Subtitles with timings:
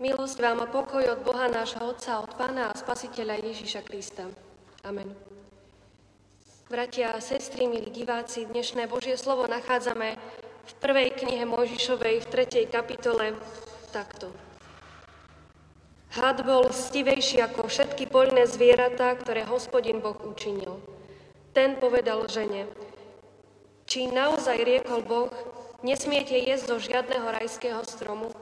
[0.00, 4.32] Milosť vám a pokoj od Boha nášho Otca, od Pána a Spasiteľa Ježíša Krista.
[4.80, 5.12] Amen.
[6.72, 10.16] Bratia a sestry, milí diváci, dnešné Božie slovo nachádzame
[10.64, 13.36] v prvej knihe Mojžišovej v tretej kapitole
[13.92, 14.32] takto.
[16.16, 20.80] Had bol stivejší ako všetky poľné zvieratá, ktoré hospodin Boh učinil.
[21.52, 22.72] Ten povedal žene,
[23.84, 25.28] či naozaj riekol Boh,
[25.84, 28.32] nesmiete jesť zo žiadneho rajského stromu,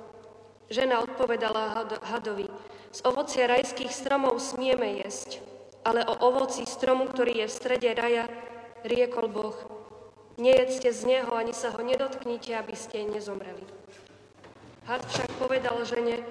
[0.69, 2.45] Žena odpovedala hadovi,
[2.93, 5.41] z ovocia rajských stromov smieme jesť,
[5.85, 8.29] ale o ovoci stromu, ktorý je v strede raja,
[8.85, 9.57] riekol Boh,
[10.37, 13.65] nejedzte z neho, ani sa ho nedotknite, aby ste nezomreli.
[14.89, 16.25] Had však povedal žene,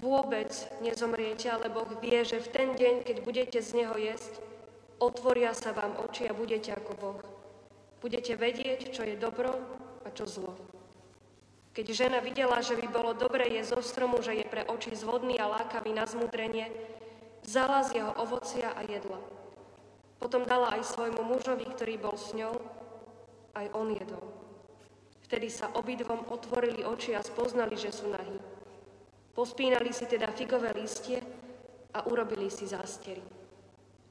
[0.00, 0.48] vôbec
[0.80, 4.40] nezomriete, ale Boh vie, že v ten deň, keď budete z neho jesť,
[4.96, 7.20] otvoria sa vám oči a budete ako Boh.
[8.00, 9.60] Budete vedieť, čo je dobro
[10.04, 10.56] a čo zlo.
[11.70, 15.38] Keď žena videla, že by bolo dobre jesť zo stromu, že je pre oči zvodný
[15.38, 16.66] a lákavý na zmudrenie,
[17.46, 19.22] vzala z jeho ovocia a jedla.
[20.18, 22.58] Potom dala aj svojmu mužovi, ktorý bol s ňou,
[23.54, 24.24] aj on jedol.
[25.30, 28.34] Vtedy sa obidvom otvorili oči a spoznali, že sú nahí.
[29.30, 31.22] Pospínali si teda figové listie
[31.94, 33.22] a urobili si zástery.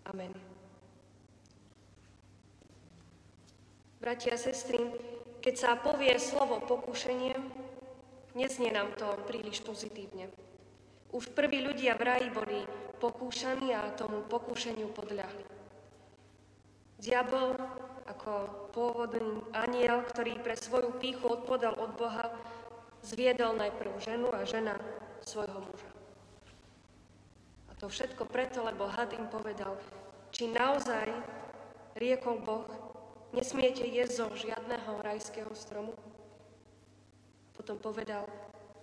[0.07, 0.31] Amen.
[3.99, 4.79] Bratia a sestry,
[5.43, 7.35] keď sa povie slovo pokušenie,
[8.33, 10.29] neznie nám to príliš pozitívne.
[11.09, 12.59] Už prví ľudia v raji boli
[13.01, 15.45] pokúšaní a tomu pokúšeniu podľahli.
[16.99, 17.55] Diabol
[18.09, 22.33] ako pôvodný aniel, ktorý pre svoju píchu odpodal od Boha,
[23.05, 24.75] zviedol najprv ženu a žena
[25.23, 25.91] svojho muža.
[27.69, 29.77] A to všetko preto, lebo had im povedal,
[30.33, 31.07] či naozaj
[31.95, 32.67] riekol Boh,
[33.31, 35.93] nesmiete jesť zo žiadneho rajského stromu.
[37.59, 38.23] Potom povedal,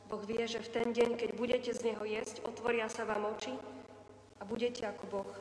[0.05, 3.57] Boh vie, že v ten deň, keď budete z neho jesť, otvoria sa vám oči
[4.37, 5.33] a budete ako Boh.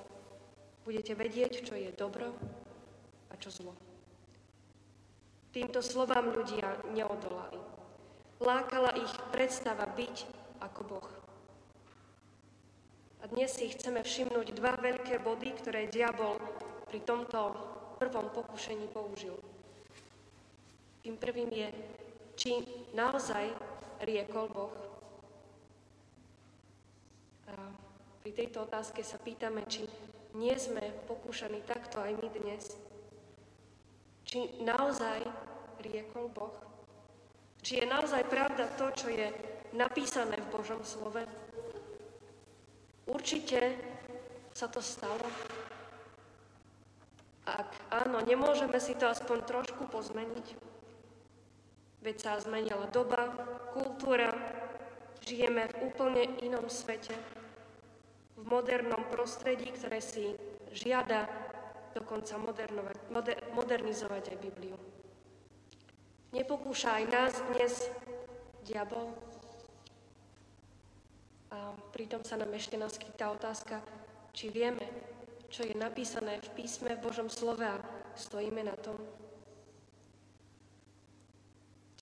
[0.87, 2.31] Budete vedieť, čo je dobro
[3.27, 3.75] a čo zlo.
[5.51, 7.59] Týmto slovám ľudia neodolali.
[8.39, 10.15] Lákala ich predstava byť
[10.63, 11.09] ako Boh.
[13.19, 16.39] A dnes si chceme všimnúť dva veľké body, ktoré diabol
[16.87, 17.51] pri tomto
[17.99, 19.35] prvom pokušení použil.
[21.03, 21.69] Tým prvým je,
[22.45, 22.61] či
[22.93, 23.49] naozaj
[24.05, 24.69] riekol Boh.
[27.49, 27.73] A
[28.21, 29.89] pri tejto otázke sa pýtame, či
[30.37, 32.77] nie sme pokúšaní takto aj my dnes.
[34.29, 35.25] Či naozaj
[35.89, 36.53] riekol Boh.
[37.65, 39.25] Či je naozaj pravda to, čo je
[39.73, 41.25] napísané v Božom slove.
[43.09, 43.73] Určite
[44.53, 45.25] sa to stalo.
[47.49, 50.74] Ak áno, nemôžeme si to aspoň trošku pozmeniť?
[52.05, 53.33] Veď sa zmenila doba,
[53.73, 54.29] kultúra,
[55.25, 57.17] žijeme v úplne inom svete,
[58.37, 60.37] v modernom prostredí, ktoré si
[60.69, 61.25] žiada
[61.97, 62.69] dokonca moder,
[63.57, 64.77] modernizovať aj Bibliu.
[66.29, 67.73] Nepokúša aj nás dnes
[68.69, 69.09] diabol?
[71.57, 73.81] A pritom sa nám ešte naskytá otázka,
[74.29, 74.85] či vieme,
[75.49, 77.81] čo je napísané v písme v Božom slove a
[78.13, 79.01] stojíme na tom.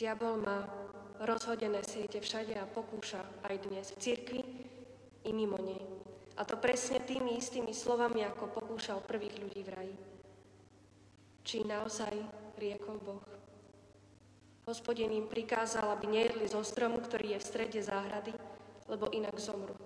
[0.04, 0.68] Diabol má
[1.24, 4.44] rozhodené siete všade a pokúša aj dnes v cirkvi
[5.24, 5.80] i mimo nej.
[6.36, 9.96] A to presne tými istými slovami, ako pokúšal prvých ľudí v raji.
[11.48, 12.20] Či naozaj
[12.60, 13.24] riekol Boh.
[14.68, 18.36] Hospodin im prikázal, aby nejedli zo stromu, ktorý je v strede záhrady,
[18.92, 19.80] lebo inak zomru.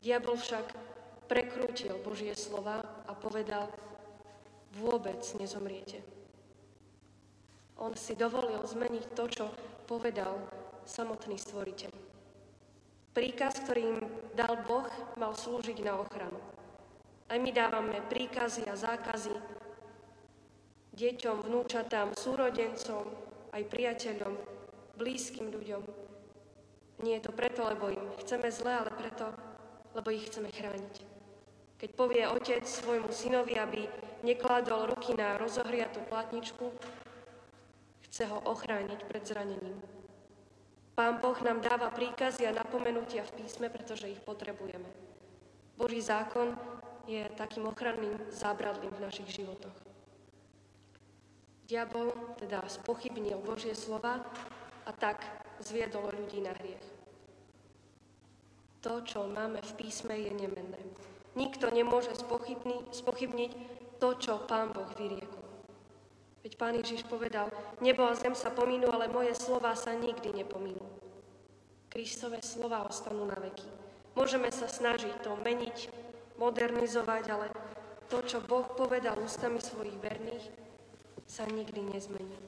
[0.00, 0.72] Diabol však
[1.28, 3.68] prekrútil Božie slova a povedal,
[4.80, 6.00] vôbec nezomriete.
[7.76, 9.44] On si dovolil zmeniť to, čo
[9.84, 10.40] povedal
[10.88, 11.92] samotný stvoriteľ.
[13.12, 13.98] Príkaz, ktorý im
[14.36, 16.36] dal Boh, mal slúžiť na ochranu.
[17.26, 19.34] Aj my dávame príkazy a zákazy
[20.96, 23.04] deťom, vnúčatám, súrodencom,
[23.52, 24.34] aj priateľom,
[24.96, 25.84] blízkym ľuďom.
[27.04, 29.28] Nie je to preto, lebo im chceme zle, ale preto,
[29.92, 30.94] lebo ich chceme chrániť.
[31.76, 33.84] Keď povie otec svojmu synovi, aby
[34.24, 36.72] nekládol ruky na rozohriatú platničku,
[38.16, 39.76] chce ho ochrániť pred zranením.
[40.96, 44.88] Pán Boh nám dáva príkazy a napomenutia v písme, pretože ich potrebujeme.
[45.76, 46.56] Boží zákon
[47.04, 49.76] je takým ochranným zábradlím v našich životoch.
[51.68, 54.24] Diabol teda spochybnil Božie slova
[54.88, 55.20] a tak
[55.60, 56.86] zviedol ľudí na hriech.
[58.80, 60.80] To, čo máme v písme, je nemenné.
[61.36, 62.16] Nikto nemôže
[62.96, 63.52] spochybniť
[64.00, 65.25] to, čo Pán Boh vyriekol.
[66.46, 67.50] Veď Pán Ježiš povedal,
[67.82, 70.86] nebo a zem sa pominú, ale moje slova sa nikdy nepominú.
[71.90, 73.66] Kristové slova ostanú na veky.
[74.14, 75.90] Môžeme sa snažiť to meniť,
[76.38, 77.50] modernizovať, ale
[78.06, 80.46] to, čo Boh povedal ústami svojich verných,
[81.26, 82.38] sa nikdy nezmení.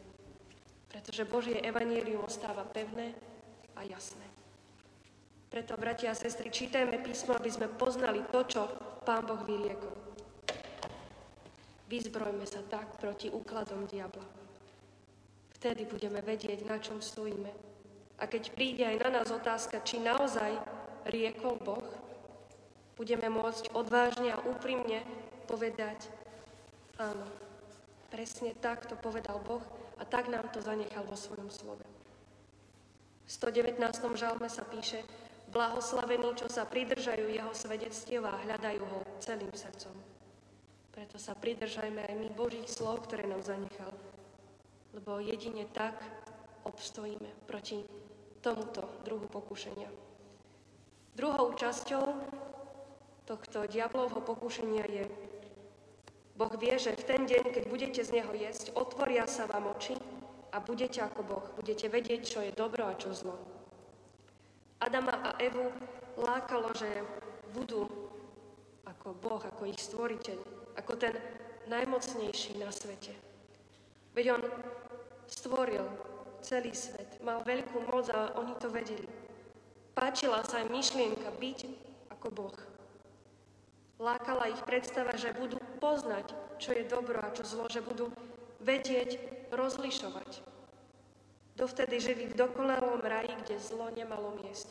[0.86, 3.18] Pretože Božie evanílium ostáva pevné
[3.74, 4.30] a jasné.
[5.50, 8.62] Preto, bratia a sestry, čítajme písmo, aby sme poznali to, čo
[9.02, 10.07] Pán Boh vyriekol.
[11.88, 14.28] Vyzbrojme sa tak proti úkladom diabla.
[15.56, 17.50] Vtedy budeme vedieť, na čom stojíme.
[18.20, 20.52] A keď príde aj na nás otázka, či naozaj
[21.08, 21.88] riekol Boh,
[23.00, 25.00] budeme môcť odvážne a úprimne
[25.48, 26.12] povedať,
[27.00, 27.24] áno,
[28.12, 29.64] presne tak to povedal Boh
[29.96, 31.86] a tak nám to zanechal vo svojom slove.
[33.24, 33.80] V 119.
[34.12, 35.02] žalme sa píše,
[35.48, 40.17] Blahoslavení, čo sa pridržajú jeho svedectiev a hľadajú ho celým srdcom.
[40.98, 43.94] Preto sa pridržajme aj my Božích slov, ktoré nám zanechal.
[44.90, 45.94] Lebo jedine tak
[46.66, 47.86] obstojíme proti
[48.42, 49.86] tomuto druhu pokušenia.
[51.14, 52.02] Druhou časťou
[53.30, 55.06] tohto diablovho pokušenia je
[56.34, 59.94] Boh vie, že v ten deň, keď budete z neho jesť, otvoria sa vám oči
[60.50, 61.46] a budete ako Boh.
[61.54, 63.38] Budete vedieť, čo je dobro a čo zlo.
[64.82, 65.70] Adama a Evu
[66.18, 66.90] lákalo, že
[67.54, 67.86] budú
[68.82, 71.14] ako Boh, ako ich stvoriteľ, ako ten
[71.66, 73.12] najmocnejší na svete.
[74.14, 74.42] Veď on
[75.26, 75.84] stvoril
[76.40, 79.06] celý svet, mal veľkú moc a oni to vedeli.
[79.92, 81.58] Páčila sa aj myšlienka byť
[82.14, 82.58] ako Boh.
[83.98, 86.30] Lákala ich predstava, že budú poznať,
[86.62, 88.14] čo je dobro a čo zlo, že budú
[88.62, 89.18] vedieť
[89.50, 90.46] rozlišovať.
[91.58, 94.70] Dovtedy žili v dokonalom raji, kde zlo nemalo miesto.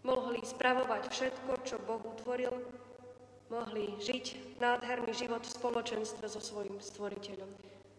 [0.00, 2.56] Mohli spravovať všetko, čo Boh utvoril,
[3.50, 7.50] mohli žiť nádherný život v spoločenstve so svojím stvoriteľom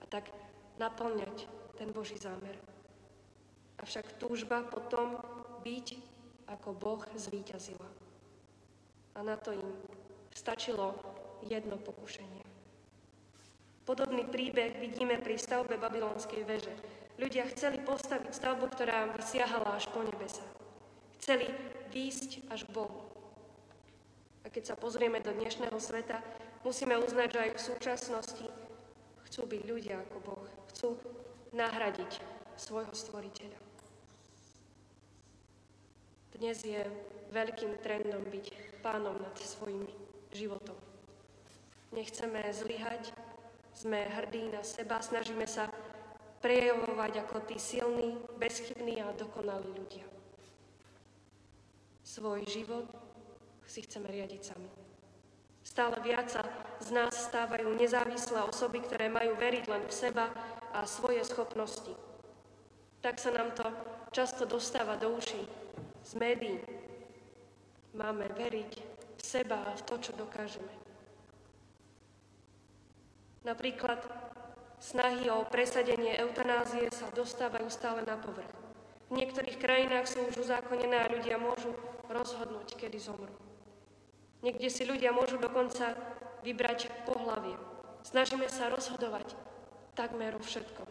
[0.01, 0.29] a tak
[0.77, 1.47] naplňať
[1.79, 2.57] ten Boží zámer.
[3.77, 5.21] Avšak túžba potom
[5.61, 5.87] byť
[6.49, 7.89] ako Boh zvíťazila.
[9.15, 9.69] A na to im
[10.33, 10.93] stačilo
[11.45, 12.45] jedno pokušenie.
[13.87, 16.75] Podobný príbeh vidíme pri stavbe babylonskej veže.
[17.17, 20.43] Ľudia chceli postaviť stavbu, ktorá by siahala až po nebesa.
[21.17, 21.49] Chceli
[21.89, 23.06] výjsť až k Bohu.
[24.47, 26.23] A keď sa pozrieme do dnešného sveta,
[26.63, 28.47] musíme uznať, že aj v súčasnosti
[29.27, 30.47] chcú byť ľudia ako Boh.
[30.71, 30.95] Chcú
[31.51, 32.23] nahradiť
[32.55, 33.59] svojho stvoriteľa.
[36.39, 36.79] Dnes je
[37.35, 39.83] veľkým trendom byť pánom nad svojim
[40.31, 40.79] životom.
[41.91, 43.11] Nechceme zlyhať,
[43.75, 45.67] sme hrdí na seba, snažíme sa
[46.39, 50.07] prejavovať ako tí silní, bezchybní a dokonalí ľudia.
[52.07, 53.06] Svoj život
[53.67, 54.69] si chceme riadiť sami.
[55.61, 56.41] Stále viac sa
[56.79, 60.31] z nás stávajú nezávislé osoby, ktoré majú veriť len v seba
[60.71, 61.91] a svoje schopnosti.
[63.03, 63.67] Tak sa nám to
[64.15, 65.43] často dostáva do uší
[66.07, 66.57] z médií.
[67.93, 68.71] Máme veriť
[69.19, 70.71] v seba a v to, čo dokážeme.
[73.43, 74.27] Napríklad
[74.77, 78.53] Snahy o presadenie eutanázie sa dostávajú stále na povrch.
[79.09, 81.73] V niektorých krajinách sú už uzákonené a ľudia môžu
[82.05, 83.46] rozhodnúť, kedy zomru.
[84.45, 85.97] Niekde si ľudia môžu dokonca
[86.45, 87.57] vybrať pohlavie.
[88.05, 89.33] Snažíme sa rozhodovať
[89.97, 90.85] takmer o všetkom.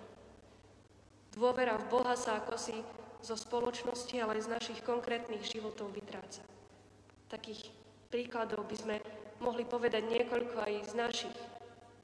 [1.36, 2.74] Dôvera v Boha sa ako si
[3.22, 6.42] zo spoločnosti, ale aj z našich konkrétnych životov vytráca.
[7.30, 7.70] Takých
[8.10, 8.96] príkladov by sme
[9.40, 11.36] mohli povedať niekoľko aj z našich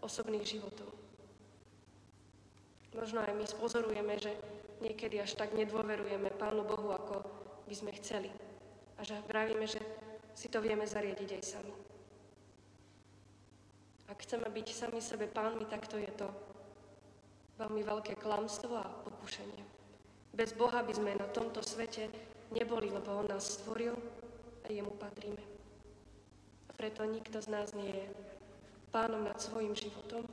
[0.02, 0.90] osobných životov.
[2.92, 4.36] Možno aj my spozorujeme, že
[4.84, 7.24] niekedy až tak nedôverujeme Pánu Bohu, ako
[7.64, 8.28] by sme chceli.
[8.98, 9.80] A že vravíme, že
[10.32, 11.74] si to vieme zariadiť aj sami.
[14.12, 16.28] Ak chceme byť sami sebe pánmi, tak to je to
[17.56, 19.64] veľmi veľké klamstvo a pokušenie.
[20.32, 22.08] Bez Boha by sme na tomto svete
[22.52, 23.96] neboli, lebo On nás stvoril
[24.64, 25.44] a Jemu patríme.
[26.68, 28.06] A preto nikto z nás nie je
[28.92, 30.24] pánom nad svojim životom,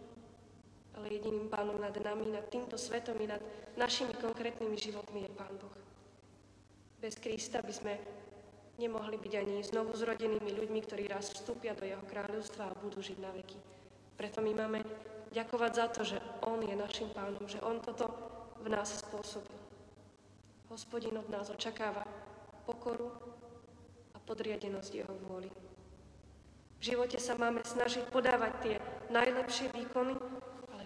[0.99, 3.39] ale jediným pánom nad nami, nad týmto svetom i nad
[3.79, 5.75] našimi konkrétnymi životmi je Pán Boh.
[6.99, 7.93] Bez Krista by sme
[8.79, 13.17] nemohli byť ani znovu zrodenými ľuďmi, ktorí raz vstúpia do Jeho kráľovstva a budú žiť
[13.19, 13.59] na veky.
[14.15, 14.79] Preto my máme
[15.35, 16.17] ďakovať za to, že
[16.47, 18.07] On je našim pánom, že On toto
[18.63, 19.59] v nás spôsobil.
[20.71, 22.07] Hospodin od nás očakáva
[22.63, 23.11] pokoru
[24.15, 25.51] a podriadenosť Jeho vôli.
[26.79, 28.75] V živote sa máme snažiť podávať tie
[29.11, 30.15] najlepšie výkony,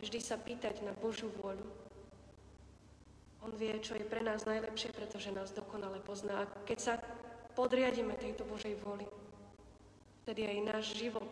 [0.04, 1.64] vždy sa pýtať na Božú vôľu.
[3.44, 6.44] On vie, čo je pre nás najlepšie, pretože nás dokonale pozná.
[6.44, 6.94] A keď sa
[7.54, 9.06] podriadíme tejto Božej vôli,
[10.26, 11.30] vtedy aj náš život,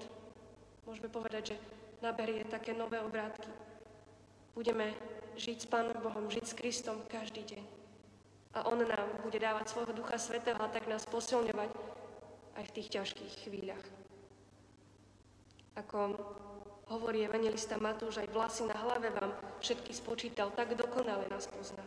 [0.86, 1.62] môžeme povedať, že
[2.02, 3.50] naberie také nové obrátky.
[4.58, 4.94] Budeme
[5.40, 7.64] žiť s Pánom Bohom, žiť s Kristom každý deň.
[8.52, 11.72] A On nám bude dávať svojho Ducha Svetého a tak nás posilňovať
[12.60, 13.86] aj v tých ťažkých chvíľach.
[15.80, 16.20] Ako
[16.92, 19.32] hovorí evangelista Matúš, aj vlasy na hlave vám
[19.64, 21.86] všetky spočítal, tak dokonale nás pozná.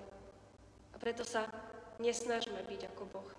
[0.90, 1.44] A preto sa
[2.00, 3.30] nesnažme byť ako Boh,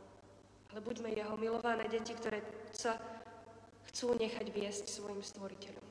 [0.76, 2.44] ale buďme Jeho milované deti, ktoré
[2.76, 3.00] sa
[3.88, 5.88] chcú nechať viesť svojim stvoriteľom.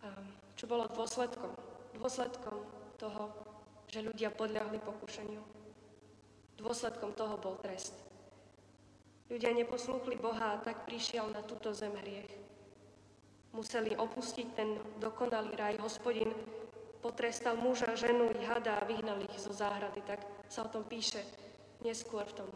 [0.00, 0.08] A
[0.56, 1.52] čo bolo dôsledkom?
[2.00, 2.56] Dôsledkom
[2.96, 3.36] toho,
[3.84, 5.44] že ľudia podľahli pokušeniu.
[6.56, 7.92] Dôsledkom toho bol trest.
[9.28, 12.32] Ľudia neposlúchli Boha a tak prišiel na túto zem hriech.
[13.52, 15.76] Museli opustiť ten dokonalý raj.
[15.84, 16.32] Hospodin
[17.04, 20.00] potrestal muža, ženu i hada a vyhnal ich zo záhrady.
[20.00, 21.20] Tak sa o tom píše
[21.84, 22.48] neskôr v tom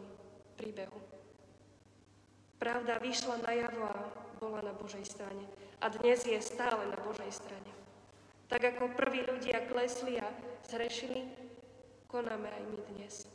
[0.65, 0.97] príbehu.
[2.57, 4.01] Pravda vyšla najavo a
[4.41, 5.45] bola na Božej strane.
[5.77, 7.69] A dnes je stále na Božej strane.
[8.49, 10.25] Tak ako prví ľudia klesli a
[10.65, 11.29] zhrešili,
[12.09, 13.29] konáme aj my dnes.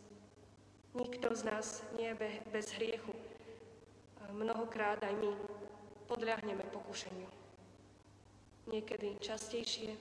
[0.98, 3.14] Nikto z nás nie je bez hriechu.
[4.26, 5.30] A mnohokrát aj my
[6.10, 7.30] podľahneme pokušeniu.
[8.74, 9.94] Niekedy častejšie,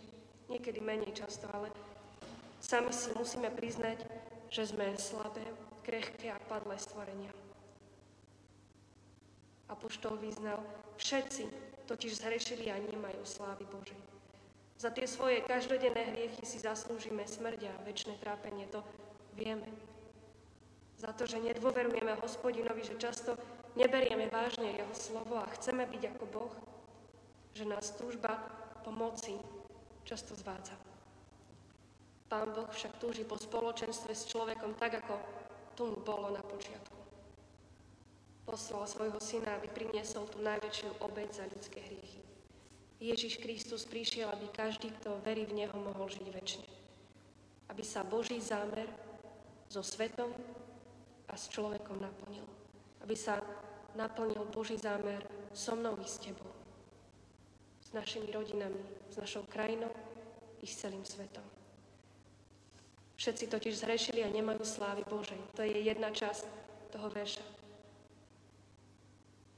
[0.49, 1.69] niekedy menej často, ale
[2.57, 4.01] sami si musíme priznať,
[4.49, 5.45] že sme slabé,
[5.89, 7.33] krehké a padlé stvorenia.
[9.73, 10.61] Apoštol vyznal,
[11.01, 11.49] všetci
[11.89, 13.97] totiž zhrešili a nemajú slávy Božej.
[14.77, 18.85] Za tie svoje každodenné hriechy si zaslúžime smrť a väčšie trápenie, to
[19.33, 19.65] vieme.
[21.01, 23.33] Za to, že nedôverujeme hospodinovi, že často
[23.73, 26.53] neberieme vážne jeho slovo a chceme byť ako Boh,
[27.57, 28.37] že nás túžba
[28.85, 29.33] pomoci
[30.05, 30.77] často zvádza.
[32.29, 35.38] Pán Boh však túži po spoločenstve s človekom tak, ako
[35.79, 36.99] tomu bolo na počiatku.
[38.43, 42.19] Poslal svojho syna, aby priniesol tú najväčšiu obeď za ľudské hriechy.
[42.99, 46.69] Ježiš Kristus prišiel, aby každý, kto verí v Neho, mohol žiť väčšine.
[47.71, 48.91] Aby sa Boží zámer
[49.71, 50.35] so svetom
[51.31, 52.43] a s človekom naplnil.
[52.99, 53.39] Aby sa
[53.95, 55.23] naplnil Boží zámer
[55.55, 56.59] so mnou i s tebou
[57.89, 58.77] s našimi rodinami,
[59.09, 59.89] s našou krajinou
[60.61, 61.41] i s celým svetom.
[63.19, 65.35] Všetci totiž zhrešili a nemajú slávy Božej.
[65.59, 66.47] To je jedna časť
[66.95, 67.43] toho verša.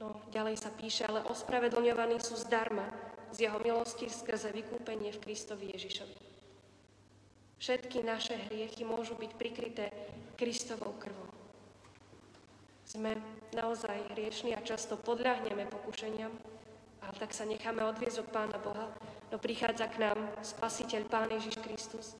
[0.02, 2.90] No, ďalej sa píše, ale ospravedlňovaní sú zdarma
[3.30, 6.16] z jeho milosti skrze vykúpenie v Kristovi Ježišovi.
[7.62, 9.94] Všetky naše hriechy môžu byť prikryté
[10.34, 11.30] Kristovou krvou.
[12.82, 13.14] Sme
[13.54, 16.34] naozaj hriešni a často podľahneme pokušeniam,
[16.98, 18.90] ale tak sa necháme odviezť od Pána Boha,
[19.30, 22.18] no prichádza k nám Spasiteľ Pán Ježiš Kristus,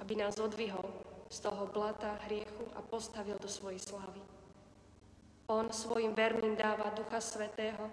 [0.00, 0.88] aby nás odvihol
[1.30, 4.18] z toho blata hriechu a postavil do svojej slávy.
[5.46, 7.86] On svojim verným dáva Ducha Svetého,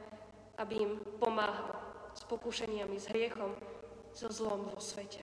[0.58, 1.78] aby im pomáhal
[2.18, 3.54] s pokušeniami, s hriechom,
[4.18, 5.22] so zlom vo svete.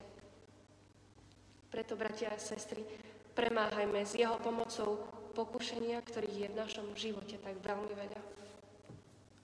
[1.75, 2.87] Preto, bratia a sestry,
[3.35, 5.03] premáhajme s jeho pomocou
[5.35, 8.21] pokušenia, ktorých je v našom živote tak veľmi veľa.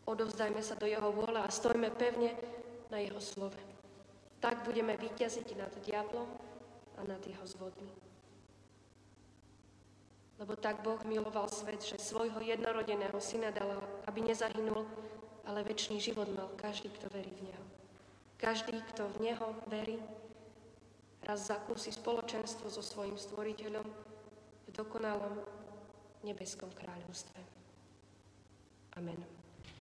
[0.06, 2.34] Odovzdajme sa do Jeho vôle a stojme pevne
[2.90, 3.58] na Jeho slove.
[4.38, 6.26] Tak budeme vyťaziť nad diablom
[7.00, 7.90] a nad jeho zvodmi.
[10.40, 14.88] Lebo tak Boh miloval svet, že svojho jednorodeného syna dal, aby nezahynul,
[15.44, 17.64] ale väčší život mal každý, kto verí v Neho.
[18.40, 20.00] Každý, kto v Neho verí,
[21.24, 23.84] raz zakúsi spoločenstvo so svojim stvoriteľom
[24.64, 25.44] v dokonalom
[26.24, 27.40] nebeskom kráľovstve.
[28.96, 29.39] Amen.